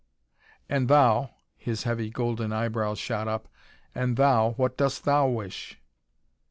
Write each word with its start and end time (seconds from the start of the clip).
And 0.67 0.87
thou" 0.87 1.29
his 1.55 1.83
heavy, 1.83 2.09
golden 2.09 2.51
eyebrows 2.51 2.97
shot 2.97 3.27
up 3.27 3.47
"and 3.93 4.17
thou, 4.17 4.53
what 4.53 4.75
dost 4.75 5.03
thou 5.05 5.27
wish?" 5.29 5.79